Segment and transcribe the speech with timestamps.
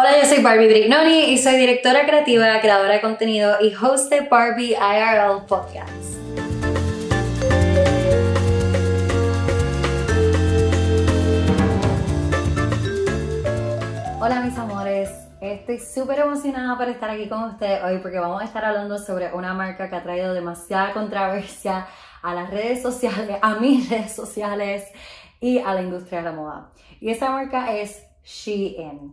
[0.00, 4.20] Hola, yo soy Barbie Brignoni y soy directora creativa, creadora de contenido y host de
[4.20, 5.90] Barbie IRL Podcast.
[14.20, 18.44] Hola mis amores, estoy súper emocionada por estar aquí con ustedes hoy porque vamos a
[18.44, 21.88] estar hablando sobre una marca que ha traído demasiada controversia
[22.22, 24.84] a las redes sociales, a mis redes sociales
[25.40, 26.70] y a la industria de la moda.
[27.00, 29.12] Y esa marca es Shein.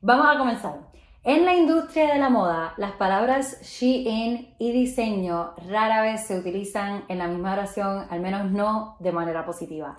[0.00, 0.78] Vamos a comenzar.
[1.24, 7.04] En la industria de la moda, las palabras Shein y diseño rara vez se utilizan
[7.08, 9.98] en la misma oración, al menos no de manera positiva.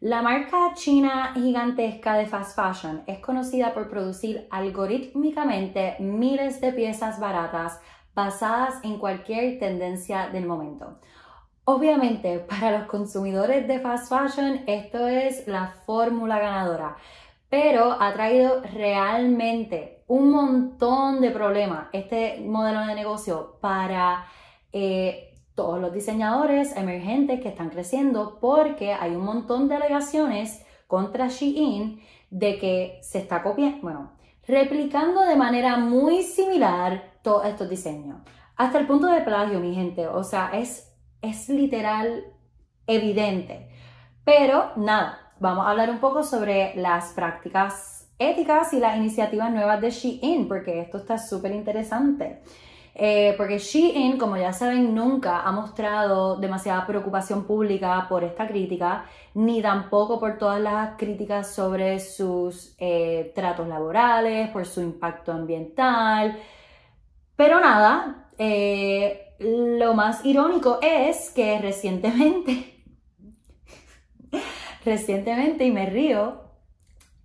[0.00, 7.18] La marca china gigantesca de fast fashion es conocida por producir algorítmicamente miles de piezas
[7.18, 7.80] baratas
[8.14, 11.00] basadas en cualquier tendencia del momento.
[11.64, 16.96] Obviamente, para los consumidores de fast fashion esto es la fórmula ganadora,
[17.50, 24.24] pero ha traído realmente un montón de problemas este modelo de negocio para
[24.72, 31.28] eh, todos los diseñadores emergentes que están creciendo porque hay un montón de alegaciones contra
[31.28, 34.12] Shein de que se está copiando, bueno,
[34.46, 38.18] replicando de manera muy similar todos estos diseños.
[38.56, 40.06] Hasta el punto de plagio, mi gente.
[40.06, 42.24] O sea, es, es literal
[42.86, 43.70] evidente.
[44.24, 49.80] Pero nada, vamos a hablar un poco sobre las prácticas éticas y las iniciativas nuevas
[49.80, 52.40] de Shein, porque esto está súper interesante.
[52.94, 59.06] Eh, porque Shein, como ya saben, nunca ha mostrado demasiada preocupación pública por esta crítica,
[59.34, 66.38] ni tampoco por todas las críticas sobre sus eh, tratos laborales, por su impacto ambiental.
[67.36, 72.79] Pero nada, eh, lo más irónico es que recientemente,
[74.84, 76.42] recientemente, y me río,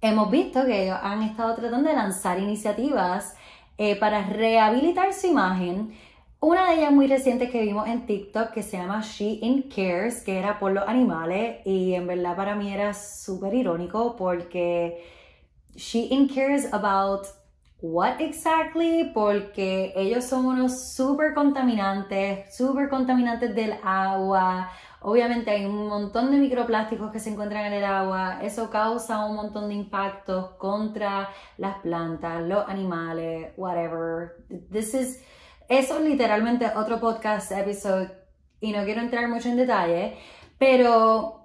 [0.01, 3.35] hemos visto que ellos han estado tratando de lanzar iniciativas
[3.77, 5.93] eh, para rehabilitar su imagen.
[6.39, 10.21] Una de ellas muy reciente que vimos en TikTok que se llama She in Cares,
[10.21, 15.03] que era por los animales y en verdad para mí era súper irónico porque
[15.75, 17.25] She in Cares about
[17.91, 19.11] what exactly?
[19.13, 24.69] Porque ellos son unos súper contaminantes, súper contaminantes del agua,
[25.07, 29.35] Obviamente hay un montón de microplásticos que se encuentran en el agua, eso causa un
[29.35, 34.31] montón de impactos contra las plantas, los animales, whatever.
[34.71, 35.23] This is,
[35.69, 38.09] eso es literalmente otro podcast episode
[38.59, 40.17] y no quiero entrar mucho en detalle,
[40.57, 41.44] pero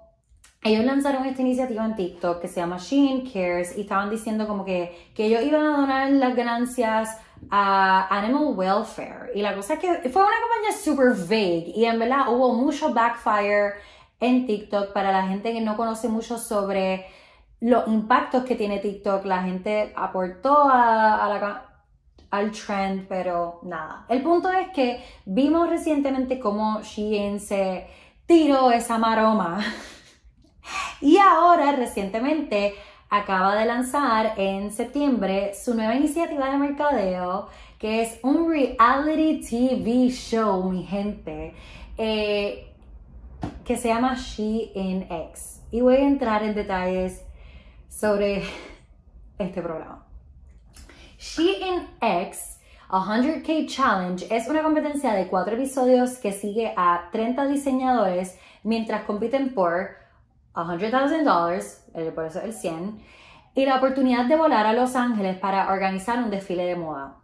[0.63, 4.63] ellos lanzaron esta iniciativa en TikTok que se llama Shein Cares y estaban diciendo como
[4.63, 7.17] que, que ellos iban a donar las ganancias
[7.49, 9.31] a Animal Welfare.
[9.33, 12.93] Y la cosa es que fue una campaña super vague y en verdad hubo mucho
[12.93, 13.73] backfire
[14.19, 17.07] en TikTok para la gente que no conoce mucho sobre
[17.59, 19.25] los impactos que tiene TikTok.
[19.25, 21.65] La gente aportó a, la,
[22.29, 24.05] al trend, pero nada.
[24.09, 27.87] El punto es que vimos recientemente cómo Shein se
[28.27, 29.59] tiró esa maroma.
[31.01, 32.75] y ahora, recientemente,
[33.09, 40.09] acaba de lanzar en septiembre su nueva iniciativa de mercadeo, que es un reality TV
[40.09, 41.53] show, mi gente,
[41.97, 42.73] eh,
[43.65, 45.61] que se llama She in X.
[45.71, 47.21] Y voy a entrar en detalles
[47.89, 48.43] sobre
[49.37, 50.05] este programa.
[51.17, 52.59] She in X
[52.91, 59.53] 100K Challenge es una competencia de cuatro episodios que sigue a 30 diseñadores mientras compiten
[59.53, 59.91] por
[60.53, 62.99] $100,000, por eso el 100,
[63.53, 67.17] y la oportunidad de volar a Los Ángeles para organizar un desfile de moda.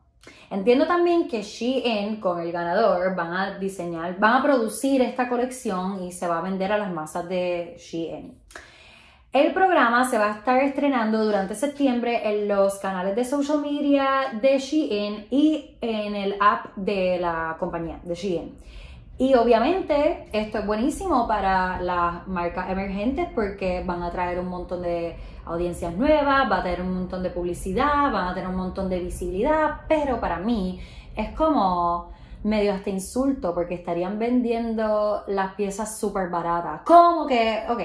[0.49, 6.03] Entiendo también que Shein con el ganador van a diseñar, van a producir esta colección
[6.03, 8.37] y se va a vender a las masas de Shein.
[9.33, 14.33] El programa se va a estar estrenando durante septiembre en los canales de social media
[14.41, 18.57] de Shein y en el app de la compañía de Shein.
[19.19, 24.83] Y obviamente esto es buenísimo para las marcas emergentes porque van a traer un montón
[24.83, 28.89] de audiencias nuevas, va a tener un montón de publicidad, van a tener un montón
[28.89, 30.79] de visibilidad, pero para mí
[31.15, 32.11] es como
[32.43, 36.81] medio hasta insulto porque estarían vendiendo las piezas súper baratas.
[36.81, 37.81] Como que, ok,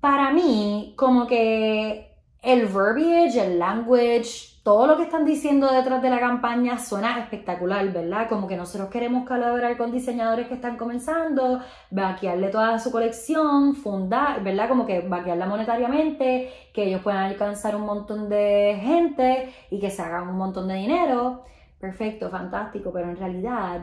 [0.00, 6.10] para mí como que el verbiage, el language, todo lo que están diciendo detrás de
[6.10, 8.28] la campaña suena espectacular, ¿verdad?
[8.28, 11.60] Como que nosotros queremos colaborar con diseñadores que están comenzando,
[11.90, 14.68] vaquearle toda su colección, fundar, ¿verdad?
[14.68, 20.02] Como que vaquearla monetariamente, que ellos puedan alcanzar un montón de gente y que se
[20.02, 21.44] hagan un montón de dinero.
[21.80, 23.80] Perfecto, fantástico, pero en realidad,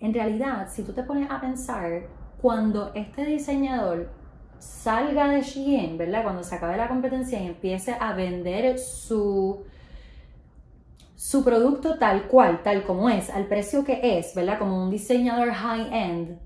[0.00, 2.02] en realidad, si tú te pones a pensar,
[2.42, 4.10] cuando este diseñador
[4.58, 6.22] salga de Shein, ¿verdad?
[6.22, 9.64] Cuando se acabe la competencia y empiece a vender su
[11.26, 14.60] su producto tal cual, tal como es, al precio que es, ¿verdad?
[14.60, 16.38] Como un diseñador high-end,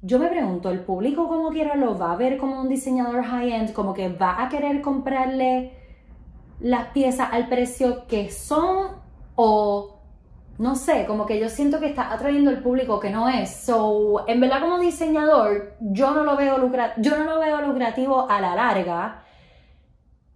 [0.00, 3.74] yo me pregunto, ¿el público como quiera lo va a ver como un diseñador high-end?
[3.74, 5.72] Como que va a querer comprarle
[6.60, 9.02] las piezas al precio que son
[9.34, 10.00] o
[10.56, 13.54] no sé, como que yo siento que está atrayendo al público que no es.
[13.54, 16.56] So, en verdad como diseñador, yo no lo veo
[16.96, 19.24] yo no lo veo lucrativo a la larga,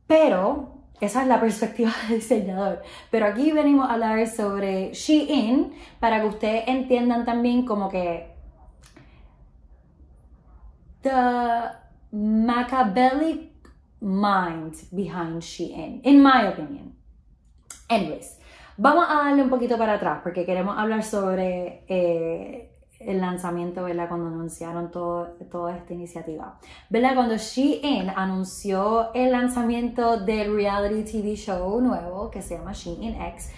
[0.07, 2.83] pero esa es la perspectiva del diseñador.
[3.11, 8.31] Pero aquí venimos a hablar sobre Shein para que ustedes entiendan también como que
[11.03, 11.11] the
[12.13, 13.51] Machiavellic
[14.01, 16.95] mind behind Shein, in my opinion.
[17.89, 18.39] Anyways,
[18.77, 22.70] vamos a darle un poquito para atrás porque queremos hablar sobre eh,
[23.01, 24.09] el lanzamiento, ¿verdad?
[24.09, 26.59] Cuando anunciaron todo, toda esta iniciativa.
[26.91, 27.15] ¿Verdad?
[27.15, 33.51] Cuando Shein anunció el lanzamiento del reality TV show nuevo que se llama Shein X,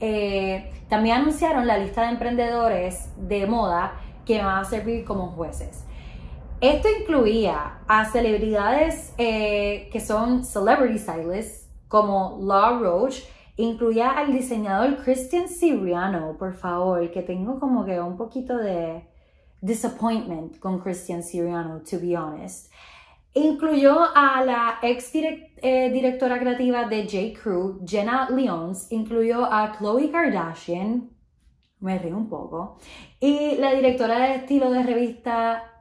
[0.00, 3.92] eh, también anunciaron la lista de emprendedores de moda
[4.24, 5.84] que van a servir como jueces.
[6.60, 13.20] Esto incluía a celebridades eh, que son celebrity stylists como Law Roach,
[13.56, 19.06] incluía al diseñador Christian Siriano, por favor, que tengo como que un poquito de
[19.60, 22.72] disappointment con Christian Siriano, to be honest.
[23.34, 27.38] Incluyó a la ex eh, directora creativa de J.
[27.40, 31.10] Crew, Jenna Lyons, incluyó a Khloe Kardashian,
[31.80, 32.78] me río un poco,
[33.20, 35.72] y la directora de estilo de revista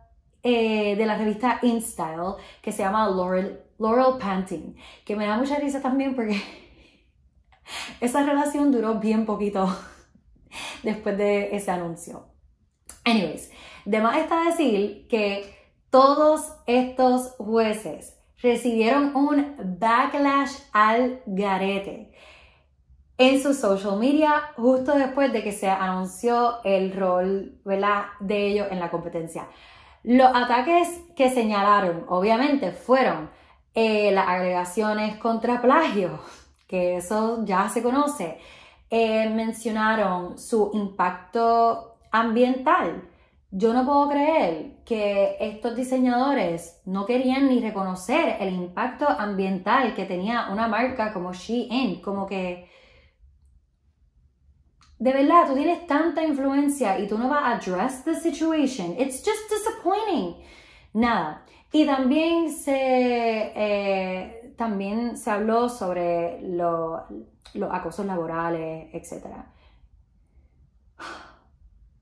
[0.47, 5.57] eh, de la revista InStyle que se llama Laurel, Laurel Panting, que me da mucha
[5.57, 6.39] risa también porque
[8.01, 9.67] esa relación duró bien poquito
[10.83, 12.27] después de ese anuncio.
[13.03, 13.51] Anyways,
[13.85, 15.55] de más está decir que
[15.89, 22.13] todos estos jueces recibieron un backlash al garete
[23.17, 27.61] en su social media justo después de que se anunció el rol
[28.19, 29.47] de ellos en la competencia.
[30.03, 33.29] Los ataques que señalaron, obviamente, fueron
[33.73, 36.19] eh, las agregaciones contra plagio,
[36.75, 38.37] eso ya se conoce.
[38.89, 43.09] Eh, mencionaron su impacto ambiental.
[43.51, 50.05] Yo no puedo creer que estos diseñadores no querían ni reconocer el impacto ambiental que
[50.05, 52.69] tenía una marca como Shein, como que
[54.97, 58.95] de verdad, tú tienes tanta influencia y tú no vas a address the situation.
[58.97, 60.37] It's just disappointing.
[60.93, 61.45] Nada.
[61.71, 67.01] Y también se, eh, también se habló sobre los
[67.71, 69.25] acosos laborales, etc.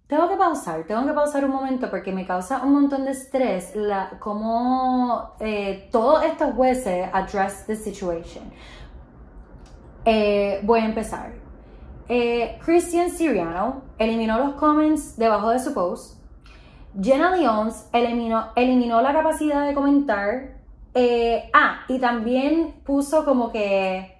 [0.08, 3.76] Tengo que pausar, tengo que pausar un momento porque me causa un montón de estrés
[3.76, 8.44] la, cómo eh, todos estos jueces address the situation.
[10.06, 11.32] Eh, voy a empezar.
[12.10, 16.20] Eh, Christian Siriano eliminó los comments debajo de su post.
[17.02, 20.62] Jenna Lyons eliminó, eliminó la capacidad de comentar.
[20.95, 24.18] Eh, ah, y también puso como que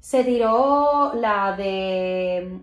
[0.00, 2.62] se tiró la de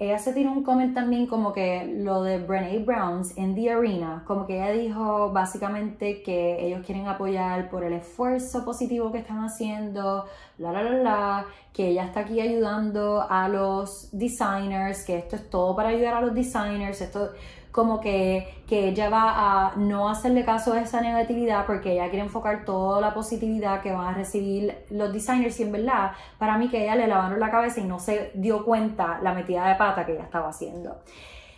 [0.00, 4.24] ella se tiró un comment también como que lo de Brene Browns en The Arena,
[4.26, 9.44] como que ella dijo básicamente que ellos quieren apoyar por el esfuerzo positivo que están
[9.44, 10.24] haciendo,
[10.56, 15.50] la la la la, que ella está aquí ayudando a los designers, que esto es
[15.50, 17.32] todo para ayudar a los designers, esto
[17.72, 22.24] como que, que ella va a no hacerle caso a esa negatividad porque ella quiere
[22.24, 26.68] enfocar toda la positividad que van a recibir los designers y en verdad para mí
[26.68, 30.04] que ella le lavaron la cabeza y no se dio cuenta la metida de pata
[30.04, 30.98] que ella estaba haciendo.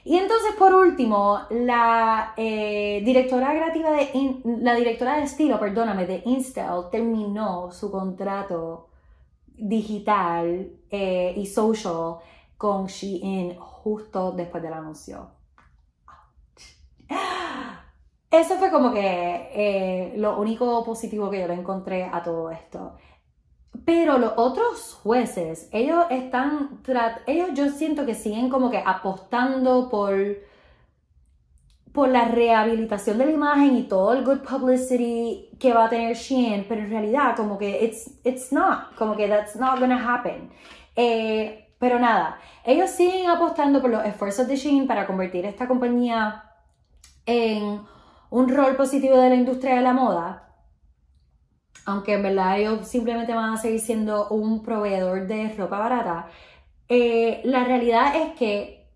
[0.04, 6.22] Y entonces, por último, la eh, directora creativa de la directora de estilo, perdóname, de
[6.24, 8.88] Instel terminó su contrato
[9.56, 12.16] digital eh, y social
[12.56, 15.28] con Shein justo después del anuncio.
[18.32, 22.96] Eso fue como que eh, lo único positivo que yo le encontré a todo esto.
[23.84, 26.80] Pero los otros jueces, ellos están,
[27.26, 30.14] ellos yo siento que siguen como que apostando por,
[31.92, 36.16] por la rehabilitación de la imagen y todo el good publicity que va a tener
[36.16, 40.50] Shein, pero en realidad como que it's, it's not, como que that's not gonna happen.
[40.96, 46.44] Eh, pero nada, ellos siguen apostando por los esfuerzos de Shein para convertir esta compañía
[47.26, 47.82] en
[48.30, 50.48] un rol positivo de la industria de la moda,
[51.84, 56.28] aunque en verdad ellos simplemente van a seguir siendo un proveedor de ropa barata,
[56.88, 58.90] eh, la realidad es que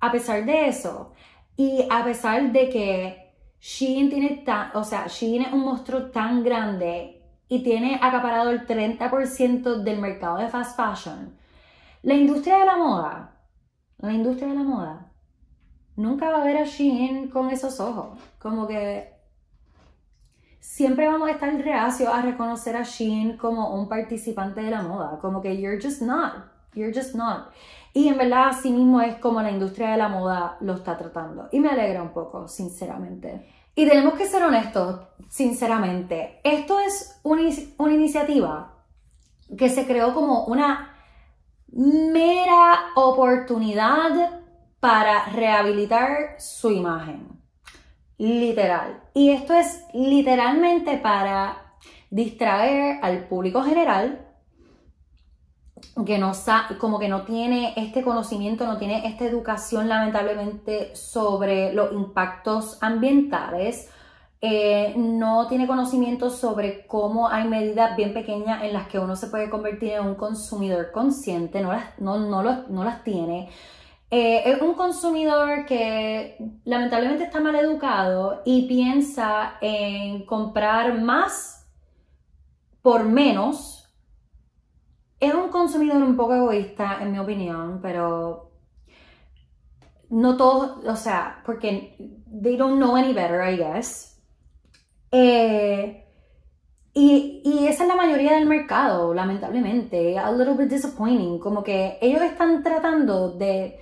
[0.00, 1.12] a pesar de eso
[1.56, 6.42] y a pesar de que Shein tiene tan, o sea, Shein es un monstruo tan
[6.42, 11.36] grande y tiene acaparado el 30% del mercado de fast fashion.
[12.02, 13.36] La industria de la moda,
[13.98, 15.09] la industria de la moda,
[16.00, 18.18] nunca va a ver a Shein con esos ojos.
[18.38, 19.14] Como que
[20.60, 25.18] siempre vamos a estar reacios a reconocer a Shein como un participante de la moda.
[25.20, 26.50] Como que you're just not.
[26.74, 27.50] You're just not.
[27.92, 31.48] Y en verdad, así mismo es como la industria de la moda lo está tratando.
[31.50, 33.48] Y me alegra un poco, sinceramente.
[33.74, 36.40] Y tenemos que ser honestos, sinceramente.
[36.44, 37.42] Esto es una,
[37.78, 38.74] una iniciativa
[39.56, 40.94] que se creó como una
[41.72, 44.39] mera oportunidad
[44.80, 47.28] para rehabilitar su imagen.
[48.18, 49.02] Literal.
[49.14, 51.76] Y esto es literalmente para
[52.10, 54.26] distraer al público general
[56.04, 56.32] que no
[56.78, 63.88] como que no tiene este conocimiento, no tiene esta educación lamentablemente sobre los impactos ambientales,
[64.42, 69.26] eh, no tiene conocimiento sobre cómo hay medidas bien pequeñas en las que uno se
[69.26, 73.50] puede convertir en un consumidor consciente, no las, no, no, las tiene.
[74.10, 81.68] Eh, es un consumidor que lamentablemente está mal educado y piensa en comprar más
[82.82, 83.80] por menos
[85.20, 88.50] es un consumidor un poco egoísta, en mi opinión, pero
[90.08, 91.94] no todos, o sea, porque
[92.42, 94.18] they don't know any better, I guess.
[95.12, 96.06] Eh,
[96.94, 100.18] y, y, esa es la mayoría del mercado, lamentablemente.
[100.18, 101.38] A little bit disappointing.
[101.38, 103.78] Como que ellos están tratando de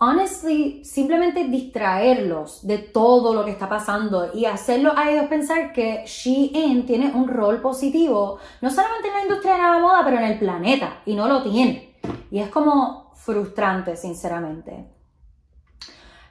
[0.00, 6.04] honestly, simplemente distraerlos de todo lo que está pasando y hacerlos a ellos pensar que
[6.06, 10.24] Shein tiene un rol positivo, no solamente en la industria de la moda, pero en
[10.24, 11.94] el planeta, y no lo tiene.
[12.30, 14.86] Y es como frustrante, sinceramente.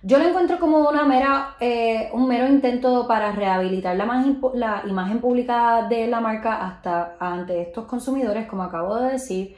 [0.01, 4.05] Yo lo encuentro como una mera, eh, un mero intento para rehabilitar la,
[4.53, 9.55] la imagen pública de la marca hasta ante estos consumidores, como acabo de decir.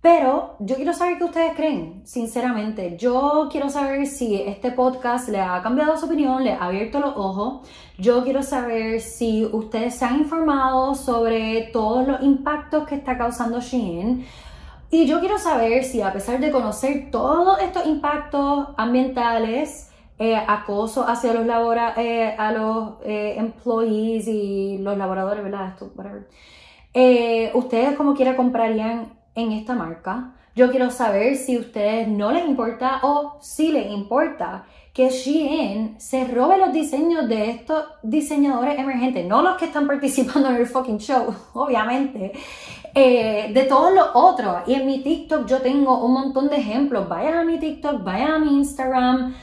[0.00, 2.96] Pero yo quiero saber qué ustedes creen, sinceramente.
[2.96, 7.16] Yo quiero saber si este podcast le ha cambiado su opinión, le ha abierto los
[7.16, 7.68] ojos.
[7.98, 13.60] Yo quiero saber si ustedes se han informado sobre todos los impactos que está causando
[13.60, 14.24] Shein.
[14.90, 19.90] Y yo quiero saber si a pesar de conocer todos estos impactos ambientales,
[20.20, 25.68] eh, acoso hacia los labora eh, a los eh, employees y los laboradores, ¿verdad?
[25.68, 26.28] Esto, whatever.
[27.54, 30.32] ustedes como quiera comprarían en esta marca.
[30.54, 35.94] Yo quiero saber si a ustedes no les importa o si les importa que Shein
[36.00, 40.66] se robe los diseños de estos diseñadores emergentes, no los que están participando en el
[40.66, 42.32] fucking show, obviamente,
[42.92, 44.56] eh, de todos los otros.
[44.66, 47.08] Y en mi TikTok yo tengo un montón de ejemplos.
[47.08, 49.36] Vayan a mi TikTok, vayan a mi Instagram,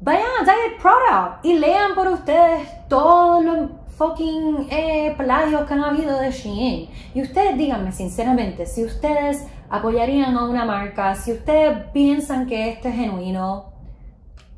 [0.00, 5.82] vayan a Diet Product y lean por ustedes todos los fucking eh, plagios que han
[5.82, 6.88] habido de Shein.
[7.14, 12.88] Y ustedes díganme sinceramente, si ustedes apoyarían a una marca, si ustedes piensan que esto
[12.88, 13.72] es genuino,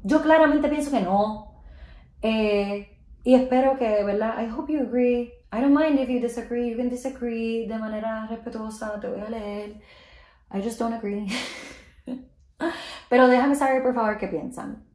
[0.05, 1.55] yo claramente pienso que no.
[2.23, 4.43] Eh, y espero que, ¿verdad?
[4.43, 5.33] I hope you agree.
[5.53, 6.71] I don't mind if you disagree.
[6.71, 9.01] You can disagree de manera respetuosa.
[9.01, 9.81] Te voy a leer.
[10.53, 11.27] I just don't agree.
[13.09, 14.90] Pero déjame saber, por favor, qué piensan.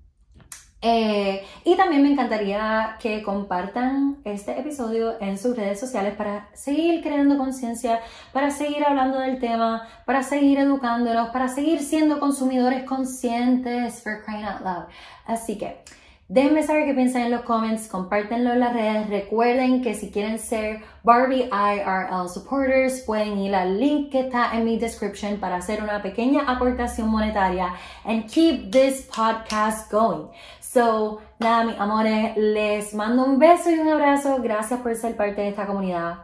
[0.82, 7.01] Eh, y también me encantaría que compartan este episodio en sus redes sociales para seguir
[7.01, 8.01] creando conciencia,
[8.34, 14.44] para seguir hablando del tema, para seguir educándonos, para seguir siendo consumidores conscientes for crying
[14.44, 14.86] out loud.
[15.25, 15.84] Así que
[16.27, 19.10] Déjenme saber qué piensan en los comments, compártenlo en las redes.
[19.10, 24.65] Recuerden que si quieren ser Barbie IRL supporters, pueden ir al link que está en
[24.65, 30.27] mi description para hacer una pequeña aportación monetaria and keep this podcast going.
[30.75, 34.39] So, nada, mis amores, les mando un beso y un abrazo.
[34.41, 36.15] Gracias por ser parte de esta comunidad.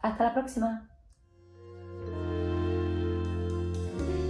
[0.00, 0.88] Hasta la próxima.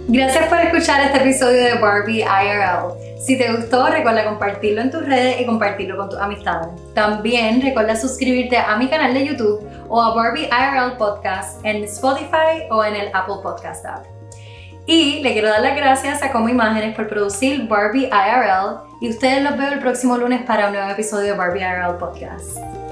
[0.07, 3.19] Gracias por escuchar este episodio de Barbie IRL.
[3.19, 6.67] Si te gustó, recuerda compartirlo en tus redes y compartirlo con tus amistades.
[6.93, 12.67] También recuerda suscribirte a mi canal de YouTube o a Barbie IRL Podcast en Spotify
[12.69, 14.12] o en el Apple Podcast app.
[14.85, 19.41] Y le quiero dar las gracias a Como Imágenes por producir Barbie IRL y ustedes
[19.41, 22.82] los veo el próximo lunes para un nuevo episodio de Barbie IRL Podcast.